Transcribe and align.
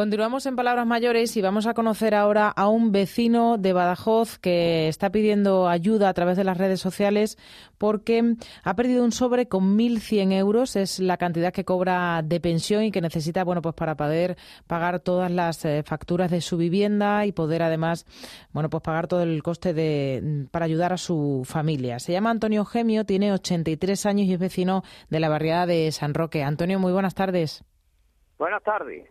Continuamos 0.00 0.46
en 0.46 0.56
Palabras 0.56 0.86
Mayores 0.86 1.36
y 1.36 1.42
vamos 1.42 1.66
a 1.66 1.74
conocer 1.74 2.14
ahora 2.14 2.48
a 2.48 2.68
un 2.68 2.90
vecino 2.90 3.58
de 3.58 3.74
Badajoz 3.74 4.38
que 4.38 4.88
está 4.88 5.12
pidiendo 5.12 5.68
ayuda 5.68 6.08
a 6.08 6.14
través 6.14 6.38
de 6.38 6.44
las 6.44 6.56
redes 6.56 6.80
sociales 6.80 7.36
porque 7.76 8.36
ha 8.62 8.76
perdido 8.76 9.04
un 9.04 9.12
sobre 9.12 9.46
con 9.46 9.76
1.100 9.76 10.32
euros. 10.32 10.74
Es 10.76 11.00
la 11.00 11.18
cantidad 11.18 11.52
que 11.52 11.66
cobra 11.66 12.22
de 12.24 12.40
pensión 12.40 12.84
y 12.84 12.92
que 12.92 13.02
necesita, 13.02 13.44
bueno, 13.44 13.60
pues 13.60 13.74
para 13.74 13.94
poder 13.94 14.38
pagar 14.66 15.00
todas 15.00 15.30
las 15.30 15.66
eh, 15.66 15.82
facturas 15.84 16.30
de 16.30 16.40
su 16.40 16.56
vivienda 16.56 17.26
y 17.26 17.32
poder 17.32 17.62
además, 17.62 18.06
bueno, 18.52 18.70
pues 18.70 18.82
pagar 18.82 19.06
todo 19.06 19.22
el 19.22 19.42
coste 19.42 19.74
de 19.74 20.46
para 20.50 20.64
ayudar 20.64 20.94
a 20.94 20.96
su 20.96 21.42
familia. 21.44 21.98
Se 21.98 22.12
llama 22.12 22.30
Antonio 22.30 22.64
Gemio, 22.64 23.04
tiene 23.04 23.34
83 23.34 24.06
años 24.06 24.28
y 24.28 24.32
es 24.32 24.38
vecino 24.38 24.82
de 25.10 25.20
la 25.20 25.28
barriada 25.28 25.66
de 25.66 25.92
San 25.92 26.14
Roque. 26.14 26.42
Antonio, 26.42 26.78
muy 26.78 26.94
buenas 26.94 27.14
tardes. 27.14 27.64
Buenas 28.40 28.62
tardes. 28.62 29.06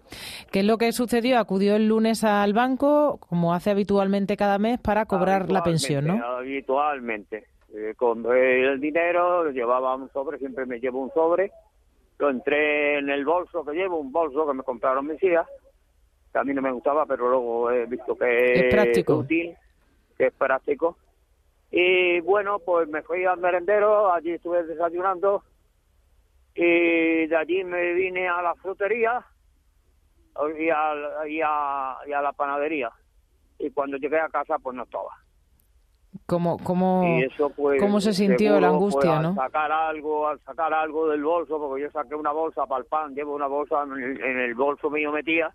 ¿Qué 0.51 0.61
es 0.61 0.65
lo 0.65 0.79
que 0.79 0.91
sucedió? 0.91 1.37
Acudió 1.37 1.75
el 1.75 1.87
lunes 1.87 2.23
al 2.23 2.53
banco, 2.53 3.19
como 3.29 3.53
hace 3.53 3.69
habitualmente 3.69 4.35
cada 4.35 4.57
mes, 4.57 4.79
para 4.79 5.05
cobrar 5.05 5.51
la 5.51 5.61
pensión, 5.61 6.07
¿no? 6.07 6.25
Habitualmente. 6.25 7.45
Eh, 7.71 7.93
con 7.95 8.25
el 8.35 8.79
dinero, 8.79 9.51
llevaba 9.51 9.95
un 9.95 10.09
sobre, 10.09 10.39
siempre 10.39 10.65
me 10.65 10.79
llevo 10.79 11.03
un 11.03 11.11
sobre. 11.11 11.51
Lo 12.17 12.31
entré 12.31 12.97
en 12.97 13.11
el 13.11 13.23
bolso 13.23 13.63
que 13.63 13.73
llevo, 13.73 13.99
un 13.99 14.11
bolso 14.11 14.47
que 14.47 14.53
me 14.55 14.63
compraron 14.63 15.05
mis 15.05 15.21
hijas. 15.21 15.45
Que 16.33 16.39
a 16.39 16.43
mí 16.43 16.51
no 16.51 16.63
me 16.63 16.71
gustaba, 16.71 17.05
pero 17.05 17.29
luego 17.29 17.69
he 17.69 17.85
visto 17.85 18.17
que 18.17 18.53
es, 18.53 18.73
práctico. 18.73 19.17
útil, 19.17 19.55
que 20.17 20.25
es 20.25 20.33
práctico. 20.33 20.97
Y 21.69 22.19
bueno, 22.21 22.57
pues 22.57 22.89
me 22.89 23.03
fui 23.03 23.25
al 23.25 23.37
merendero, 23.37 24.11
allí 24.11 24.31
estuve 24.31 24.63
desayunando 24.63 25.43
y 26.55 27.27
de 27.27 27.35
allí 27.35 27.63
me 27.63 27.93
vine 27.93 28.27
a 28.27 28.41
la 28.41 28.55
frutería 28.55 29.25
y 30.57 30.69
a, 30.69 31.27
y 31.27 31.41
a, 31.41 32.21
la 32.21 32.33
panadería 32.33 32.91
y 33.57 33.69
cuando 33.71 33.97
llegué 33.97 34.19
a 34.19 34.29
casa 34.29 34.57
pues 34.59 34.75
no 34.75 34.83
estaba 34.83 35.11
¿Cómo, 36.25 36.57
cómo, 36.63 37.19
pues, 37.55 37.79
¿Cómo 37.79 38.01
se 38.01 38.13
sintió 38.13 38.59
la 38.59 38.69
angustia, 38.69 39.17
al 39.17 39.23
no? 39.23 39.35
sacar 39.35 39.71
algo, 39.71 40.27
al 40.27 40.39
sacar 40.41 40.73
algo 40.73 41.07
del 41.07 41.23
bolso, 41.23 41.59
porque 41.59 41.83
yo 41.83 41.91
saqué 41.91 42.15
una 42.15 42.31
bolsa 42.31 42.65
para 42.65 42.81
el 42.81 42.87
pan, 42.87 43.13
llevo 43.13 43.35
una 43.35 43.45
bolsa 43.45 43.83
en 43.83 43.91
el, 43.93 44.21
en 44.23 44.39
el 44.39 44.55
bolso 44.55 44.89
mío 44.89 45.11
metía 45.11 45.53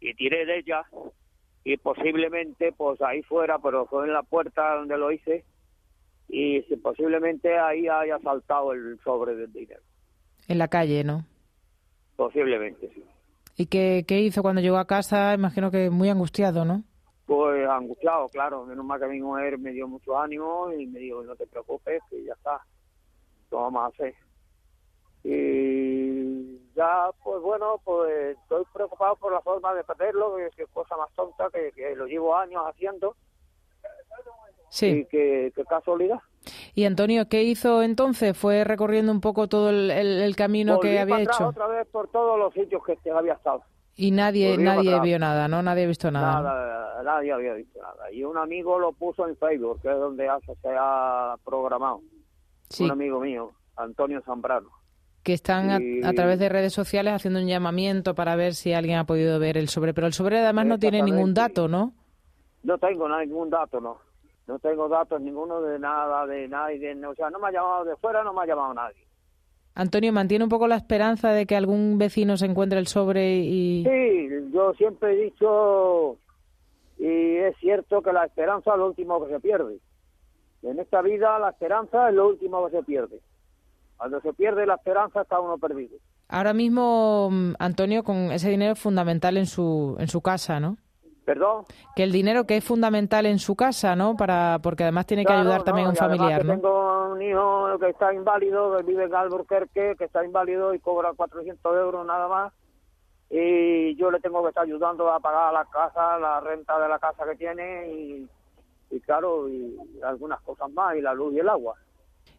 y 0.00 0.14
tiré 0.14 0.44
de 0.44 0.58
ella 0.58 0.84
y 1.64 1.76
posiblemente 1.78 2.72
pues 2.72 3.00
ahí 3.02 3.22
fuera, 3.22 3.58
pero 3.58 3.86
fue 3.86 4.06
en 4.06 4.12
la 4.12 4.22
puerta 4.22 4.76
donde 4.76 4.96
lo 4.98 5.10
hice 5.10 5.44
y 6.28 6.60
posiblemente 6.76 7.58
ahí 7.58 7.88
haya 7.88 8.18
saltado 8.20 8.72
el 8.72 8.98
sobre 9.02 9.34
del 9.34 9.52
dinero. 9.52 9.82
En 10.48 10.58
la 10.58 10.68
calle, 10.68 11.04
¿no? 11.04 11.24
Posiblemente, 12.16 12.90
sí. 12.94 13.04
¿Y 13.56 13.66
qué, 13.66 14.04
qué 14.06 14.20
hizo 14.20 14.42
cuando 14.42 14.60
llegó 14.60 14.76
a 14.76 14.86
casa? 14.86 15.34
Imagino 15.34 15.70
que 15.70 15.90
muy 15.90 16.08
angustiado, 16.08 16.64
¿no? 16.64 16.82
Pues 17.26 17.68
angustiado, 17.68 18.28
claro. 18.28 18.64
Menos 18.66 18.84
mal 18.84 19.00
que 19.00 19.06
mi 19.06 19.20
mujer 19.20 19.58
me 19.58 19.72
dio 19.72 19.88
mucho 19.88 20.18
ánimo 20.18 20.72
y 20.72 20.86
me 20.86 21.00
dijo, 21.00 21.22
no 21.22 21.34
te 21.34 21.46
preocupes, 21.46 22.02
que 22.10 22.22
ya 22.24 22.34
está. 22.34 22.60
Lo 23.50 23.62
vamos 23.62 23.82
a 23.82 23.86
hacer. 23.86 24.14
Y 25.24 26.58
ya, 26.74 27.10
pues 27.24 27.42
bueno, 27.42 27.80
pues 27.82 28.36
estoy 28.38 28.64
preocupado 28.72 29.16
por 29.16 29.32
la 29.32 29.40
forma 29.40 29.74
de 29.74 29.82
perderlo, 29.82 30.36
que 30.36 30.62
es 30.62 30.70
cosa 30.70 30.96
más 30.96 31.10
tonta, 31.14 31.48
que, 31.50 31.72
que 31.72 31.96
lo 31.96 32.06
llevo 32.06 32.36
años 32.36 32.62
haciendo. 32.66 33.16
Sí. 34.68 34.86
Y 34.86 35.04
que 35.06 35.52
casualidad. 35.68 36.18
Y 36.74 36.84
Antonio, 36.84 37.28
¿qué 37.28 37.42
hizo 37.42 37.82
entonces? 37.82 38.36
¿Fue 38.36 38.64
recorriendo 38.64 39.12
un 39.12 39.20
poco 39.20 39.48
todo 39.48 39.70
el, 39.70 40.36
camino 40.36 40.78
que 40.80 40.98
había 40.98 41.20
hecho? 41.20 41.48
otra 41.48 41.66
vez 41.66 41.86
por 41.88 42.08
todos 42.08 42.38
los 42.38 42.52
sitios 42.54 42.82
que 42.84 43.10
había 43.10 43.34
estado. 43.34 43.62
Y 43.96 44.10
nadie 44.10 44.58
nadie 44.58 45.00
vio 45.00 45.18
nada, 45.18 45.48
¿no? 45.48 45.62
Nadie 45.62 45.84
ha 45.84 45.88
visto 45.88 46.10
nada. 46.10 46.42
Nada, 46.42 47.02
nadie 47.02 47.32
había 47.32 47.54
visto 47.54 47.80
nada. 47.80 48.12
Y 48.12 48.24
un 48.24 48.36
amigo 48.36 48.78
lo 48.78 48.92
puso 48.92 49.26
en 49.26 49.36
Facebook, 49.36 49.80
que 49.80 49.90
es 49.90 49.98
donde 49.98 50.28
se 50.62 50.68
ha 50.78 51.36
programado. 51.44 52.02
Sí. 52.68 52.84
Un 52.84 52.90
amigo 52.90 53.20
mío, 53.20 53.52
Antonio 53.76 54.20
Zambrano. 54.22 54.68
Que 55.22 55.32
están 55.32 55.70
a, 56.04 56.12
través 56.12 56.38
de 56.38 56.48
redes 56.48 56.72
sociales 56.72 57.14
haciendo 57.14 57.40
un 57.40 57.48
llamamiento 57.48 58.14
para 58.14 58.36
ver 58.36 58.54
si 58.54 58.72
alguien 58.74 58.98
ha 58.98 59.06
podido 59.06 59.40
ver 59.40 59.56
el 59.56 59.68
sobre. 59.68 59.94
Pero 59.94 60.06
el 60.06 60.12
sobre 60.12 60.38
además 60.38 60.66
no 60.66 60.78
tiene 60.78 61.02
ningún 61.02 61.34
dato, 61.34 61.66
¿no? 61.66 61.94
No 62.62 62.78
tengo 62.78 63.08
ningún 63.08 63.50
dato, 63.50 63.80
no 63.80 64.05
no 64.46 64.58
tengo 64.58 64.88
datos 64.88 65.20
ninguno 65.20 65.60
de 65.60 65.78
nada, 65.78 66.26
de 66.26 66.48
nadie, 66.48 66.94
o 67.06 67.14
sea, 67.14 67.30
no 67.30 67.38
me 67.38 67.48
ha 67.48 67.52
llamado 67.52 67.84
de 67.84 67.96
fuera, 67.96 68.22
no 68.22 68.32
me 68.32 68.42
ha 68.42 68.46
llamado 68.46 68.74
nadie. 68.74 69.06
Antonio, 69.74 70.12
¿mantiene 70.12 70.44
un 70.44 70.50
poco 70.50 70.68
la 70.68 70.76
esperanza 70.76 71.32
de 71.32 71.44
que 71.46 71.56
algún 71.56 71.98
vecino 71.98 72.36
se 72.36 72.46
encuentre 72.46 72.78
el 72.78 72.86
sobre 72.86 73.36
y...? 73.36 73.84
Sí, 73.84 74.50
yo 74.52 74.72
siempre 74.74 75.12
he 75.12 75.24
dicho, 75.24 76.16
y 76.98 77.36
es 77.36 77.56
cierto 77.58 78.00
que 78.00 78.12
la 78.12 78.24
esperanza 78.24 78.72
es 78.72 78.78
lo 78.78 78.86
último 78.86 79.24
que 79.24 79.32
se 79.32 79.40
pierde. 79.40 79.78
En 80.62 80.78
esta 80.78 81.02
vida 81.02 81.38
la 81.38 81.50
esperanza 81.50 82.08
es 82.08 82.14
lo 82.14 82.28
último 82.28 82.64
que 82.66 82.76
se 82.76 82.82
pierde. 82.82 83.20
Cuando 83.96 84.20
se 84.20 84.32
pierde 84.32 84.66
la 84.66 84.74
esperanza 84.74 85.22
está 85.22 85.40
uno 85.40 85.58
perdido. 85.58 85.98
Ahora 86.28 86.54
mismo, 86.54 87.28
mm, 87.30 87.54
Antonio, 87.58 88.02
con 88.02 88.32
ese 88.32 88.50
dinero 88.50 88.72
es 88.72 88.80
fundamental 88.80 89.36
en 89.36 89.46
su, 89.46 89.96
en 89.98 90.08
su 90.08 90.22
casa, 90.22 90.58
¿no? 90.58 90.76
¿Perdón? 91.26 91.64
Que 91.96 92.04
el 92.04 92.12
dinero 92.12 92.46
que 92.46 92.56
es 92.56 92.64
fundamental 92.64 93.26
en 93.26 93.40
su 93.40 93.56
casa, 93.56 93.96
¿no? 93.96 94.16
Para 94.16 94.60
porque 94.62 94.84
además 94.84 95.06
tiene 95.06 95.24
que 95.24 95.32
ayudar 95.32 95.64
también 95.64 95.88
a 95.88 95.90
un 95.90 95.96
familiar, 95.96 96.44
¿no? 96.44 96.52
Tengo 96.52 97.08
un 97.14 97.20
hijo 97.20 97.76
que 97.80 97.90
está 97.90 98.14
inválido, 98.14 98.76
que 98.76 98.84
vive 98.84 99.04
en 99.06 99.14
Albuquerque, 99.14 99.96
que 99.98 100.04
está 100.04 100.24
inválido 100.24 100.72
y 100.72 100.78
cobra 100.78 101.12
400 101.14 101.76
euros 101.78 102.06
nada 102.06 102.28
más. 102.28 102.52
Y 103.28 103.96
yo 103.96 104.12
le 104.12 104.20
tengo 104.20 104.40
que 104.44 104.50
estar 104.50 104.62
ayudando 104.62 105.10
a 105.10 105.18
pagar 105.18 105.52
la 105.52 105.64
casa, 105.64 106.16
la 106.20 106.38
renta 106.38 106.78
de 106.78 106.88
la 106.88 107.00
casa 107.00 107.24
que 107.28 107.34
tiene 107.34 107.92
y, 107.92 108.28
y 108.92 109.00
claro, 109.00 109.48
y 109.48 109.76
algunas 110.04 110.40
cosas 110.42 110.70
más, 110.70 110.96
y 110.96 111.00
la 111.00 111.12
luz 111.12 111.34
y 111.34 111.40
el 111.40 111.48
agua. 111.48 111.74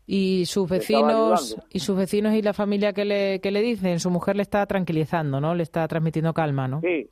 Y 0.06 0.46
sus 0.46 0.69
vecinos 0.69 1.58
y 1.69 1.80
sus 1.80 1.98
vecinos 1.98 2.34
y 2.36 2.42
la 2.42 2.54
familia 2.54 2.94
que 2.94 3.04
le, 3.04 3.42
que 3.42 3.52
le 3.52 3.59
dicen, 3.62 4.00
su 4.00 4.09
mujer 4.09 4.38
le 4.38 4.44
está 4.44 4.66
tranquilizando, 4.66 5.42
¿no? 5.42 5.54
Le 5.54 5.64
está 5.64 5.86
transmitiendo 5.90 6.34
calma, 6.34 6.69
¿no? 6.69 6.80
Sí, 6.80 7.09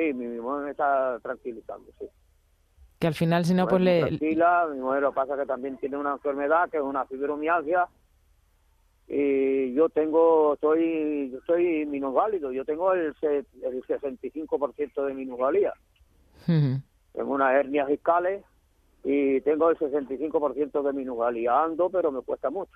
Sí, 0.00 0.14
mi, 0.14 0.26
mujer 0.40 0.64
me 0.64 0.70
está 0.70 1.18
tranquilizando, 1.20 1.90
sí. 1.98 2.06
Que 2.98 3.06
al 3.06 3.14
final, 3.14 3.44
si 3.44 3.52
no, 3.52 3.66
pues 3.66 3.82
le... 3.82 4.00
Tranquila, 4.00 4.68
mi 4.72 4.80
mujer 4.80 5.02
lo 5.02 5.12
pasa 5.12 5.36
que 5.36 5.44
también 5.44 5.76
tiene 5.76 5.98
una 5.98 6.12
enfermedad, 6.12 6.70
que 6.70 6.78
es 6.78 6.82
una 6.82 7.04
fibromialgia, 7.04 7.86
y 9.08 9.74
yo 9.74 9.88
tengo, 9.88 10.54
estoy, 10.54 11.36
soy 11.46 11.84
minusválido, 11.84 12.52
yo 12.52 12.64
tengo 12.64 12.92
el, 12.94 13.14
el 13.22 13.82
65% 13.82 15.04
de 15.04 15.14
minusvalía. 15.14 15.74
Tengo 16.46 17.34
unas 17.34 17.54
hernias 17.54 17.88
fiscales 17.88 18.44
y 19.04 19.40
tengo 19.42 19.70
el 19.70 19.78
65% 19.78 20.82
de 20.82 20.92
minusvalía. 20.92 21.62
Ando, 21.62 21.90
pero 21.90 22.12
me 22.12 22.22
cuesta 22.22 22.50
mucho. 22.50 22.72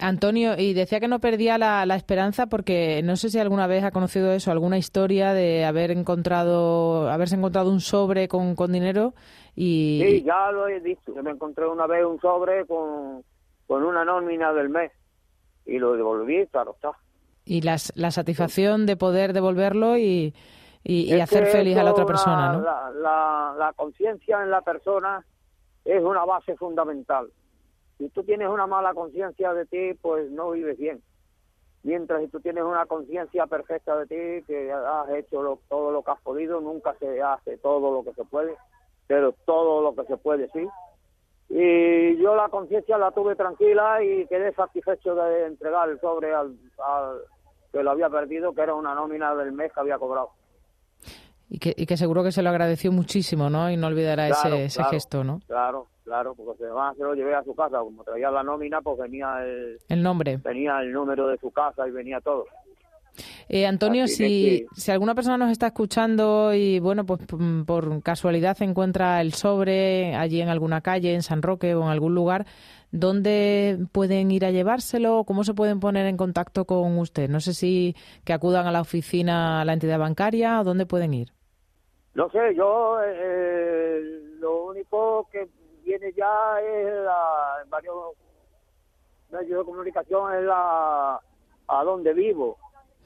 Antonio, 0.00 0.54
y 0.58 0.74
decía 0.74 1.00
que 1.00 1.08
no 1.08 1.20
perdía 1.20 1.58
la, 1.58 1.94
esperanza 1.94 2.46
porque 2.46 3.02
no 3.04 3.16
sé 3.16 3.30
si 3.30 3.38
alguna 3.38 3.66
vez 3.66 3.84
ha 3.84 3.90
conocido 3.90 4.32
eso, 4.32 4.50
alguna 4.50 4.78
historia 4.78 5.32
de 5.32 5.64
haber 5.64 5.90
encontrado, 5.90 7.10
haberse 7.10 7.36
encontrado 7.36 7.70
un 7.70 7.80
sobre 7.80 8.28
con, 8.28 8.54
con 8.54 8.72
dinero 8.72 9.14
y... 9.54 10.02
Sí, 10.04 10.22
ya 10.22 10.50
lo 10.50 10.68
he 10.68 10.80
visto. 10.80 11.14
Yo 11.14 11.22
me 11.22 11.30
encontré 11.30 11.66
una 11.66 11.86
vez 11.86 12.04
un 12.04 12.20
sobre 12.20 12.66
con, 12.66 13.22
con 13.66 13.84
una 13.84 14.04
nómina 14.04 14.52
del 14.52 14.68
mes 14.68 14.92
y 15.66 15.78
lo 15.78 15.94
devolví, 15.94 16.46
claro 16.48 16.72
está. 16.74 16.92
Y 17.44 17.60
las, 17.62 17.92
la 17.96 18.10
satisfacción 18.10 18.86
de 18.86 18.96
poder 18.96 19.32
devolverlo 19.32 19.98
y, 19.98 20.34
y, 20.84 21.12
hacer 21.20 21.46
feliz 21.46 21.76
a 21.76 21.82
la 21.82 21.90
otra 21.90 22.06
persona, 22.06 22.52
¿no? 22.52 22.62
La, 22.62 22.90
la, 22.90 23.54
la 23.58 23.72
conciencia 23.74 24.42
en 24.42 24.50
la 24.50 24.62
persona 24.62 25.24
es 25.84 26.02
una 26.02 26.24
base 26.24 26.56
fundamental 26.56 27.28
si 27.98 28.08
tú 28.08 28.22
tienes 28.24 28.48
una 28.48 28.66
mala 28.66 28.94
conciencia 28.94 29.52
de 29.54 29.66
ti, 29.66 29.94
pues 30.00 30.30
no 30.30 30.50
vives 30.50 30.78
bien. 30.78 31.02
Mientras 31.84 32.22
si 32.22 32.28
tú 32.28 32.40
tienes 32.40 32.62
una 32.64 32.86
conciencia 32.86 33.46
perfecta 33.46 33.96
de 33.96 34.06
ti, 34.06 34.46
que 34.46 34.72
has 34.72 35.10
hecho 35.10 35.58
todo 35.68 35.90
lo 35.90 36.02
que 36.02 36.10
has 36.12 36.20
podido, 36.20 36.60
nunca 36.60 36.94
se 36.98 37.20
hace 37.20 37.58
todo 37.58 37.92
lo 37.92 38.04
que 38.04 38.14
se 38.14 38.24
puede, 38.24 38.54
pero 39.06 39.32
todo 39.44 39.82
lo 39.82 39.94
que 39.94 40.04
se 40.06 40.16
puede 40.16 40.48
sí. 40.50 40.68
Y 41.48 42.16
yo 42.22 42.34
la 42.36 42.48
conciencia 42.48 42.96
la 42.98 43.10
tuve 43.10 43.34
tranquila 43.34 44.02
y 44.02 44.26
quedé 44.26 44.52
satisfecho 44.54 45.14
de 45.14 45.46
entregar 45.46 45.88
el 45.90 46.00
sobre 46.00 46.32
al, 46.32 46.56
que 47.72 47.82
lo 47.82 47.90
había 47.90 48.08
perdido, 48.08 48.54
que 48.54 48.62
era 48.62 48.74
una 48.74 48.94
nómina 48.94 49.34
del 49.34 49.52
mes 49.52 49.72
que 49.72 49.80
había 49.80 49.98
cobrado. 49.98 50.30
Y 51.50 51.58
que, 51.58 51.74
y 51.76 51.84
que 51.84 51.96
seguro 51.96 52.22
que 52.22 52.32
se 52.32 52.42
lo 52.42 52.48
agradeció 52.48 52.92
muchísimo, 52.92 53.50
¿no? 53.50 53.70
Y 53.70 53.76
no 53.76 53.88
olvidará 53.88 54.28
ese, 54.28 54.64
ese 54.64 54.82
gesto, 54.84 55.24
¿no? 55.24 55.40
Claro, 55.46 55.88
Claro, 56.04 56.34
porque 56.34 56.64
además 56.64 56.96
se 56.96 57.04
lo 57.04 57.14
llevé 57.14 57.34
a 57.34 57.44
su 57.44 57.54
casa, 57.54 57.78
como 57.78 58.02
traía 58.02 58.30
la 58.30 58.42
nómina, 58.42 58.80
pues 58.80 58.98
venía 58.98 59.44
el, 59.44 59.78
el 59.88 60.02
nombre. 60.02 60.38
Venía 60.38 60.80
el 60.80 60.92
número 60.92 61.28
de 61.28 61.38
su 61.38 61.50
casa 61.50 61.86
y 61.86 61.92
venía 61.92 62.20
todo. 62.20 62.46
Eh, 63.48 63.66
Antonio, 63.66 64.06
si, 64.06 64.66
si 64.74 64.90
alguna 64.90 65.14
persona 65.14 65.36
nos 65.36 65.50
está 65.50 65.66
escuchando 65.68 66.54
y, 66.54 66.80
bueno, 66.80 67.04
pues 67.04 67.20
por 67.66 68.02
casualidad 68.02 68.56
se 68.56 68.64
encuentra 68.64 69.20
el 69.20 69.34
sobre 69.34 70.14
allí 70.14 70.40
en 70.40 70.48
alguna 70.48 70.80
calle, 70.80 71.14
en 71.14 71.22
San 71.22 71.42
Roque 71.42 71.74
o 71.74 71.82
en 71.82 71.88
algún 71.88 72.14
lugar, 72.14 72.46
¿dónde 72.90 73.78
pueden 73.92 74.30
ir 74.30 74.44
a 74.44 74.50
llevárselo? 74.50 75.24
¿Cómo 75.24 75.44
se 75.44 75.54
pueden 75.54 75.80
poner 75.80 76.06
en 76.06 76.16
contacto 76.16 76.64
con 76.64 76.98
usted? 76.98 77.28
No 77.28 77.40
sé 77.40 77.52
si 77.52 77.94
que 78.24 78.32
acudan 78.32 78.66
a 78.66 78.72
la 78.72 78.80
oficina, 78.80 79.60
a 79.60 79.64
la 79.64 79.74
entidad 79.74 79.98
bancaria 79.98 80.60
o 80.60 80.64
dónde 80.64 80.86
pueden 80.86 81.12
ir. 81.12 81.28
No 82.14 82.30
sé, 82.30 82.54
yo 82.54 82.98
eh, 83.04 84.00
lo 84.38 84.66
único 84.66 85.28
que 85.30 85.48
viene 85.98 86.12
ya 86.16 86.60
es 86.60 86.94
la, 87.04 87.60
en 87.62 87.70
varios 87.70 88.14
medios 89.30 89.58
de 89.58 89.64
comunicación 89.64 90.34
es 90.34 90.44
la 90.44 91.20
a 91.68 91.84
donde 91.84 92.12
vivo 92.12 92.58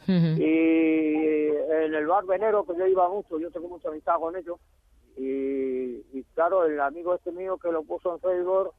y 0.08 1.48
en 1.48 1.94
el 1.94 2.06
bar 2.06 2.24
Venero, 2.26 2.64
que 2.64 2.76
yo 2.76 2.86
iba 2.86 3.08
mucho, 3.08 3.38
yo 3.38 3.50
tengo 3.50 3.68
mucha 3.68 3.88
amistad 3.88 4.20
con 4.20 4.36
ellos. 4.36 4.58
Y, 5.16 6.04
y 6.12 6.24
claro, 6.34 6.64
el 6.64 6.78
amigo 6.80 7.14
este 7.14 7.32
mío 7.32 7.58
que 7.58 7.72
lo 7.72 7.82
puso 7.82 8.14
en 8.14 8.20
Facebook, 8.20 8.72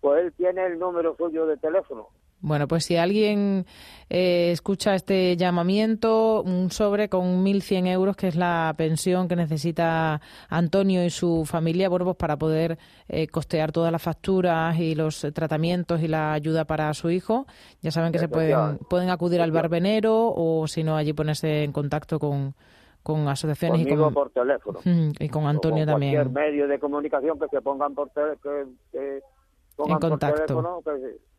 pues 0.00 0.24
él 0.24 0.32
tiene 0.32 0.66
el 0.66 0.78
número 0.78 1.14
suyo 1.16 1.46
de 1.46 1.56
teléfono. 1.56 2.08
Bueno, 2.42 2.66
pues 2.66 2.84
si 2.84 2.96
alguien 2.96 3.66
eh, 4.10 4.50
escucha 4.50 4.96
este 4.96 5.36
llamamiento, 5.36 6.42
un 6.42 6.72
sobre 6.72 7.08
con 7.08 7.44
1.100 7.44 7.86
euros, 7.86 8.16
que 8.16 8.26
es 8.26 8.34
la 8.34 8.74
pensión 8.76 9.28
que 9.28 9.36
necesita 9.36 10.20
Antonio 10.48 11.04
y 11.04 11.10
su 11.10 11.44
familia, 11.46 11.88
bueno, 11.88 12.04
pues 12.04 12.16
para 12.16 12.36
poder 12.36 12.78
eh, 13.08 13.28
costear 13.28 13.70
todas 13.70 13.92
las 13.92 14.02
facturas 14.02 14.76
y 14.76 14.96
los 14.96 15.24
tratamientos 15.32 16.02
y 16.02 16.08
la 16.08 16.32
ayuda 16.32 16.64
para 16.64 16.92
su 16.94 17.10
hijo, 17.10 17.46
ya 17.80 17.92
saben 17.92 18.10
que 18.10 18.18
se 18.18 18.28
pueden, 18.28 18.78
pueden 18.90 19.10
acudir 19.10 19.40
al 19.40 19.52
barbenero 19.52 20.32
o 20.34 20.66
si 20.66 20.82
no, 20.82 20.96
allí 20.96 21.12
ponerse 21.12 21.62
en 21.62 21.70
contacto 21.70 22.18
con, 22.18 22.56
con 23.04 23.28
asociaciones 23.28 23.86
y 23.86 23.96
con, 23.96 24.12
por 24.12 24.30
teléfono. 24.30 24.80
Y 24.84 25.28
con 25.28 25.46
Antonio 25.46 25.86
también. 25.86 26.14
Cualquier 26.14 26.34
medio 26.34 26.66
de 26.66 26.80
comunicación 26.80 27.38
que 27.38 27.46
se 27.46 27.62
pongan 27.62 27.94
por 27.94 28.10
teléfono. 28.10 28.72
en 28.92 29.98
contacto. 30.00 30.82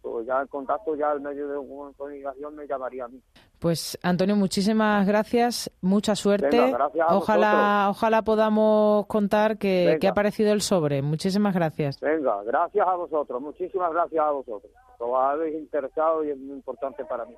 Pues 0.04 0.28
ya 0.28 0.42
en 0.42 0.48
contacto, 0.48 0.96
ya 0.96 1.14
el 1.14 1.22
medio 1.22 1.48
de 1.48 1.56
comunicación 1.98 2.56
me 2.56 2.68
llamaría 2.68 3.06
a 3.06 3.08
mí. 3.08 3.22
Pues 3.58 3.98
Antonio, 4.04 4.36
muchísimas 4.36 5.08
gracias, 5.08 5.72
mucha 5.82 6.14
suerte. 6.16 6.76
ojalá, 7.08 7.88
ojalá 7.90 8.22
podamos 8.22 9.08
contar 9.08 9.58
que, 9.58 9.98
que, 10.02 10.08
ha 10.08 10.12
aparecido 10.12 10.52
el 10.52 10.62
sobre. 10.62 11.02
Muchísimas 11.02 11.56
gracias. 11.56 12.02
Venga, 12.02 12.44
gracias 12.44 12.86
a 12.86 12.96
vosotros, 12.96 13.42
muchísimas 13.42 13.94
gracias 13.94 14.22
a 14.22 14.32
vosotros. 14.32 14.72
Os 15.00 15.18
habéis 15.18 15.56
interesado 15.56 16.24
y 16.26 16.32
es 16.32 16.38
muy 16.38 16.58
importante 16.58 17.06
para 17.06 17.26
mí. 17.26 17.36